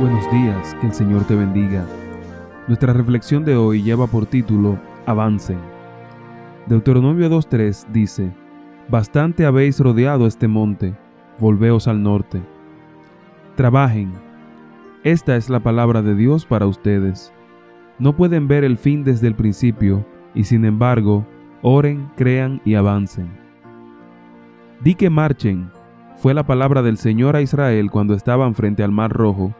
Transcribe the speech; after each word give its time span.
Buenos 0.00 0.28
días, 0.32 0.74
que 0.80 0.86
el 0.86 0.94
Señor 0.94 1.24
te 1.24 1.36
bendiga. 1.36 1.86
Nuestra 2.66 2.92
reflexión 2.92 3.44
de 3.44 3.56
hoy 3.56 3.82
lleva 3.82 4.06
por 4.06 4.26
título 4.26 4.78
Avancen. 5.06 5.58
Deuteronomio 6.66 7.28
2.3 7.28 7.86
dice, 7.92 8.32
Bastante 8.88 9.46
habéis 9.46 9.78
rodeado 9.78 10.26
este 10.26 10.48
monte, 10.48 10.96
volveos 11.38 11.86
al 11.86 12.02
norte. 12.02 12.42
Trabajen. 13.54 14.12
Esta 15.04 15.36
es 15.36 15.48
la 15.48 15.60
palabra 15.60 16.02
de 16.02 16.16
Dios 16.16 16.46
para 16.46 16.66
ustedes. 16.66 17.32
No 17.98 18.16
pueden 18.16 18.48
ver 18.48 18.64
el 18.64 18.78
fin 18.78 19.04
desde 19.04 19.28
el 19.28 19.34
principio, 19.34 20.04
y 20.34 20.44
sin 20.44 20.64
embargo, 20.64 21.26
oren, 21.60 22.10
crean 22.16 22.60
y 22.64 22.74
avancen. 22.74 23.30
Di 24.82 24.96
que 24.96 25.10
marchen, 25.10 25.70
fue 26.16 26.34
la 26.34 26.44
palabra 26.44 26.82
del 26.82 26.98
Señor 26.98 27.36
a 27.36 27.42
Israel 27.42 27.90
cuando 27.90 28.14
estaban 28.14 28.54
frente 28.54 28.82
al 28.82 28.90
Mar 28.90 29.12
Rojo, 29.12 29.54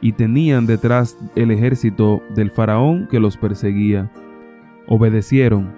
y 0.00 0.12
tenían 0.12 0.66
detrás 0.66 1.18
el 1.34 1.50
ejército 1.50 2.22
del 2.34 2.50
faraón 2.50 3.08
que 3.10 3.20
los 3.20 3.36
perseguía. 3.36 4.10
Obedecieron, 4.86 5.72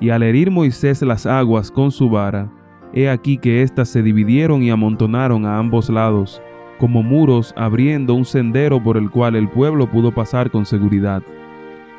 y 0.00 0.10
al 0.10 0.22
herir 0.22 0.50
Moisés 0.50 1.02
las 1.02 1.26
aguas 1.26 1.70
con 1.70 1.90
su 1.90 2.10
vara, 2.10 2.50
he 2.92 3.08
aquí 3.08 3.38
que 3.38 3.62
éstas 3.62 3.88
se 3.88 4.02
dividieron 4.02 4.62
y 4.62 4.70
amontonaron 4.70 5.46
a 5.46 5.58
ambos 5.58 5.88
lados, 5.88 6.42
como 6.78 7.02
muros 7.02 7.54
abriendo 7.56 8.14
un 8.14 8.24
sendero 8.24 8.82
por 8.82 8.96
el 8.96 9.10
cual 9.10 9.36
el 9.36 9.48
pueblo 9.48 9.90
pudo 9.90 10.12
pasar 10.12 10.50
con 10.50 10.66
seguridad. 10.66 11.22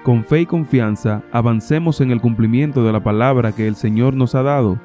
Con 0.03 0.25
fe 0.25 0.41
y 0.41 0.45
confianza 0.45 1.23
avancemos 1.31 2.01
en 2.01 2.11
el 2.11 2.19
cumplimiento 2.19 2.83
de 2.83 2.91
la 2.91 3.01
palabra 3.01 3.53
que 3.53 3.67
el 3.67 3.75
Señor 3.75 4.13
nos 4.15 4.35
ha 4.35 4.43
dado, 4.43 4.77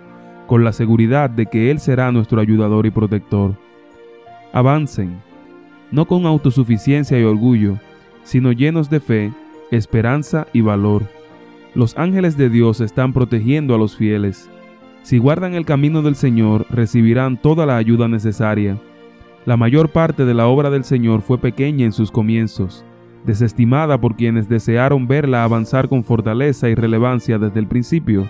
con 0.46 0.62
la 0.62 0.72
seguridad 0.72 1.28
de 1.28 1.46
que 1.46 1.70
Él 1.70 1.80
será 1.80 2.12
nuestro 2.12 2.40
ayudador 2.40 2.86
y 2.86 2.90
protector. 2.90 3.56
Avancen, 4.52 5.20
no 5.90 6.06
con 6.06 6.26
autosuficiencia 6.26 7.18
y 7.18 7.24
orgullo, 7.24 7.78
sino 8.22 8.52
llenos 8.52 8.90
de 8.90 9.00
fe, 9.00 9.32
esperanza 9.70 10.46
y 10.52 10.60
valor. 10.60 11.04
Los 11.74 11.96
ángeles 11.96 12.36
de 12.36 12.50
Dios 12.50 12.80
están 12.80 13.12
protegiendo 13.12 13.74
a 13.74 13.78
los 13.78 13.96
fieles. 13.96 14.50
Si 15.02 15.18
guardan 15.18 15.54
el 15.54 15.64
camino 15.64 16.02
del 16.02 16.16
Señor, 16.16 16.66
recibirán 16.70 17.36
toda 17.36 17.66
la 17.66 17.76
ayuda 17.76 18.08
necesaria. 18.08 18.78
La 19.46 19.56
mayor 19.56 19.88
parte 19.90 20.24
de 20.24 20.34
la 20.34 20.46
obra 20.46 20.70
del 20.70 20.84
Señor 20.84 21.22
fue 21.22 21.38
pequeña 21.38 21.86
en 21.86 21.92
sus 21.92 22.10
comienzos, 22.10 22.84
desestimada 23.24 23.98
por 23.98 24.16
quienes 24.16 24.48
desearon 24.48 25.06
verla 25.06 25.44
avanzar 25.44 25.88
con 25.88 26.04
fortaleza 26.04 26.68
y 26.68 26.74
relevancia 26.74 27.38
desde 27.38 27.60
el 27.60 27.66
principio. 27.66 28.28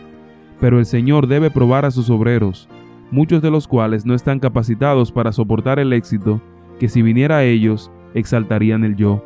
Pero 0.61 0.79
el 0.79 0.87
Señor 0.87 1.27
debe 1.27 1.51
probar 1.51 1.85
a 1.85 1.91
sus 1.91 2.11
obreros, 2.11 2.69
muchos 3.11 3.43
de 3.43 3.51
los 3.51 3.67
cuales 3.67 4.05
no 4.05 4.15
están 4.15 4.39
capacitados 4.39 5.11
para 5.11 5.33
soportar 5.33 5.79
el 5.79 5.93
éxito 5.93 6.41
que 6.79 6.89
si 6.89 7.03
viniera 7.03 7.39
a 7.39 7.45
ellos, 7.45 7.91
exaltarían 8.15 8.85
el 8.85 8.97
yo. 8.97 9.25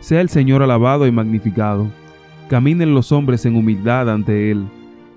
Sea 0.00 0.20
el 0.20 0.28
Señor 0.28 0.62
alabado 0.62 1.06
y 1.06 1.12
magnificado. 1.12 1.86
Caminen 2.48 2.94
los 2.94 3.10
hombres 3.12 3.46
en 3.46 3.56
humildad 3.56 4.10
ante 4.10 4.50
Él, 4.50 4.66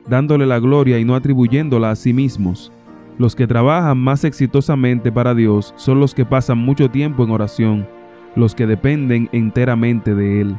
dándole 0.08 0.45
la 0.45 0.59
gloria 0.59 0.97
y 1.00 1.06
no 1.06 1.16
atribuyéndola 1.16 1.92
a 1.92 1.95
sí 1.95 2.14
mismos. 2.14 2.72
Los 3.17 3.36
que 3.36 3.47
trabajan 3.47 3.97
más 3.97 4.23
exitosamente 4.23 5.11
para 5.11 5.34
Dios 5.34 5.73
son 5.75 6.00
los 6.00 6.14
que 6.14 6.25
pasan 6.25 6.59
mucho 6.59 6.89
tiempo 6.89 7.23
en 7.23 7.31
oración, 7.31 7.88
los 8.36 8.53
que 8.53 8.67
dependen 8.67 9.28
enteramente 9.31 10.14
de 10.14 10.41
Él. 10.41 10.56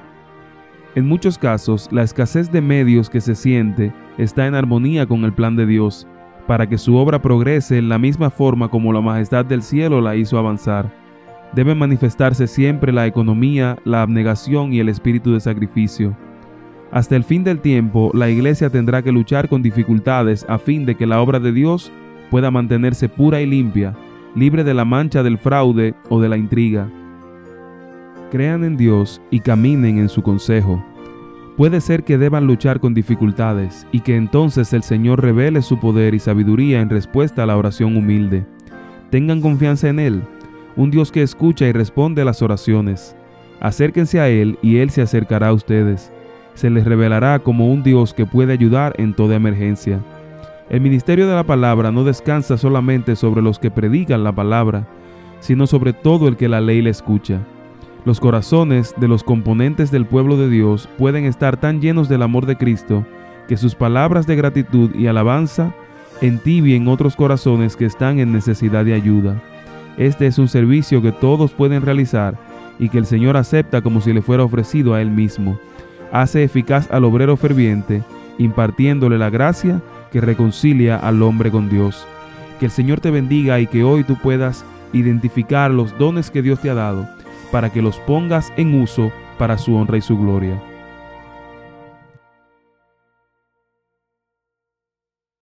En 0.94 1.06
muchos 1.06 1.38
casos, 1.38 1.88
la 1.92 2.02
escasez 2.02 2.50
de 2.50 2.60
medios 2.60 3.08
que 3.08 3.20
se 3.20 3.36
siente 3.36 3.92
está 4.18 4.46
en 4.46 4.56
armonía 4.56 5.06
con 5.06 5.24
el 5.24 5.32
plan 5.32 5.54
de 5.54 5.64
Dios, 5.64 6.08
para 6.48 6.66
que 6.66 6.78
su 6.78 6.96
obra 6.96 7.20
progrese 7.20 7.76
en 7.76 7.90
la 7.90 7.98
misma 7.98 8.30
forma 8.30 8.70
como 8.70 8.90
la 8.90 9.02
majestad 9.02 9.44
del 9.44 9.62
cielo 9.62 10.00
la 10.00 10.16
hizo 10.16 10.38
avanzar. 10.38 10.90
Debe 11.52 11.74
manifestarse 11.74 12.46
siempre 12.46 12.90
la 12.90 13.06
economía, 13.06 13.76
la 13.84 14.00
abnegación 14.00 14.72
y 14.72 14.80
el 14.80 14.88
espíritu 14.88 15.34
de 15.34 15.40
sacrificio. 15.40 16.16
Hasta 16.90 17.16
el 17.16 17.24
fin 17.24 17.44
del 17.44 17.60
tiempo, 17.60 18.10
la 18.14 18.30
iglesia 18.30 18.70
tendrá 18.70 19.02
que 19.02 19.12
luchar 19.12 19.50
con 19.50 19.62
dificultades 19.62 20.46
a 20.48 20.58
fin 20.58 20.86
de 20.86 20.94
que 20.94 21.06
la 21.06 21.20
obra 21.20 21.38
de 21.38 21.52
Dios 21.52 21.92
pueda 22.30 22.50
mantenerse 22.50 23.10
pura 23.10 23.42
y 23.42 23.46
limpia, 23.46 23.94
libre 24.34 24.64
de 24.64 24.72
la 24.72 24.86
mancha 24.86 25.22
del 25.22 25.36
fraude 25.36 25.94
o 26.08 26.18
de 26.18 26.30
la 26.30 26.38
intriga. 26.38 26.88
Crean 28.30 28.64
en 28.64 28.78
Dios 28.78 29.20
y 29.30 29.40
caminen 29.40 29.98
en 29.98 30.08
su 30.08 30.22
consejo. 30.22 30.82
Puede 31.58 31.80
ser 31.80 32.04
que 32.04 32.18
deban 32.18 32.46
luchar 32.46 32.78
con 32.78 32.94
dificultades 32.94 33.84
y 33.90 33.98
que 34.02 34.14
entonces 34.14 34.72
el 34.72 34.84
Señor 34.84 35.20
revele 35.20 35.60
su 35.60 35.80
poder 35.80 36.14
y 36.14 36.20
sabiduría 36.20 36.80
en 36.80 36.88
respuesta 36.88 37.42
a 37.42 37.46
la 37.46 37.56
oración 37.56 37.96
humilde. 37.96 38.46
Tengan 39.10 39.40
confianza 39.40 39.88
en 39.88 39.98
Él, 39.98 40.22
un 40.76 40.92
Dios 40.92 41.10
que 41.10 41.20
escucha 41.20 41.66
y 41.66 41.72
responde 41.72 42.22
a 42.22 42.24
las 42.24 42.42
oraciones. 42.42 43.16
Acérquense 43.58 44.20
a 44.20 44.28
Él 44.28 44.56
y 44.62 44.76
Él 44.76 44.90
se 44.90 45.02
acercará 45.02 45.48
a 45.48 45.52
ustedes. 45.52 46.12
Se 46.54 46.70
les 46.70 46.84
revelará 46.84 47.40
como 47.40 47.72
un 47.72 47.82
Dios 47.82 48.14
que 48.14 48.24
puede 48.24 48.52
ayudar 48.52 48.94
en 48.96 49.12
toda 49.12 49.34
emergencia. 49.34 49.98
El 50.70 50.80
ministerio 50.80 51.26
de 51.26 51.34
la 51.34 51.42
palabra 51.42 51.90
no 51.90 52.04
descansa 52.04 52.56
solamente 52.56 53.16
sobre 53.16 53.42
los 53.42 53.58
que 53.58 53.72
predican 53.72 54.22
la 54.22 54.30
palabra, 54.30 54.86
sino 55.40 55.66
sobre 55.66 55.92
todo 55.92 56.28
el 56.28 56.36
que 56.36 56.48
la 56.48 56.60
ley 56.60 56.82
le 56.82 56.90
escucha. 56.90 57.40
Los 58.08 58.20
corazones 58.20 58.94
de 58.96 59.06
los 59.06 59.22
componentes 59.22 59.90
del 59.90 60.06
pueblo 60.06 60.38
de 60.38 60.48
Dios 60.48 60.88
pueden 60.96 61.26
estar 61.26 61.58
tan 61.58 61.82
llenos 61.82 62.08
del 62.08 62.22
amor 62.22 62.46
de 62.46 62.56
Cristo 62.56 63.04
que 63.48 63.58
sus 63.58 63.74
palabras 63.74 64.26
de 64.26 64.34
gratitud 64.34 64.94
y 64.94 65.08
alabanza 65.08 65.74
entibien 66.22 66.88
otros 66.88 67.16
corazones 67.16 67.76
que 67.76 67.84
están 67.84 68.18
en 68.18 68.32
necesidad 68.32 68.86
de 68.86 68.94
ayuda. 68.94 69.42
Este 69.98 70.26
es 70.26 70.38
un 70.38 70.48
servicio 70.48 71.02
que 71.02 71.12
todos 71.12 71.52
pueden 71.52 71.82
realizar 71.82 72.38
y 72.78 72.88
que 72.88 72.96
el 72.96 73.04
Señor 73.04 73.36
acepta 73.36 73.82
como 73.82 74.00
si 74.00 74.14
le 74.14 74.22
fuera 74.22 74.42
ofrecido 74.42 74.94
a 74.94 75.02
Él 75.02 75.10
mismo. 75.10 75.60
Hace 76.10 76.44
eficaz 76.44 76.90
al 76.90 77.04
obrero 77.04 77.36
ferviente, 77.36 78.02
impartiéndole 78.38 79.18
la 79.18 79.28
gracia 79.28 79.82
que 80.10 80.22
reconcilia 80.22 80.96
al 80.96 81.22
hombre 81.22 81.50
con 81.50 81.68
Dios. 81.68 82.06
Que 82.58 82.64
el 82.64 82.72
Señor 82.72 83.00
te 83.00 83.10
bendiga 83.10 83.60
y 83.60 83.66
que 83.66 83.84
hoy 83.84 84.02
tú 84.02 84.16
puedas 84.16 84.64
identificar 84.94 85.70
los 85.70 85.98
dones 85.98 86.30
que 86.30 86.40
Dios 86.40 86.58
te 86.60 86.70
ha 86.70 86.74
dado 86.74 87.17
para 87.50 87.70
que 87.70 87.82
los 87.82 87.98
pongas 88.00 88.52
en 88.56 88.80
uso 88.80 89.12
para 89.38 89.58
su 89.58 89.74
honra 89.74 89.98
y 89.98 90.00
su 90.00 90.18
gloria. 90.18 90.60